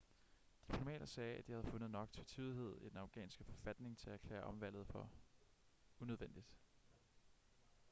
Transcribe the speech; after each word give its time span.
diplomater 0.67 1.05
sagde 1.05 1.35
at 1.37 1.47
de 1.47 1.51
havde 1.51 1.63
fundet 1.65 1.91
nok 1.91 2.13
tvetydighed 2.13 2.81
i 2.81 2.89
den 2.89 2.97
afghanske 2.97 3.43
forfatning 3.43 3.97
til 3.97 4.09
at 4.09 4.13
erklære 4.13 4.43
omvalget 4.43 4.87
for 4.87 5.09
unødvendigt 5.99 6.53